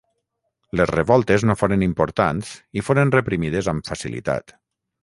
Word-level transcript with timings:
Les 0.79 0.89
revoltes 0.91 1.45
no 1.49 1.57
foren 1.59 1.83
importants 1.89 2.51
i 2.81 2.87
foren 2.89 3.17
reprimides 3.19 3.71
amb 3.77 3.93
facilitat. 3.93 4.61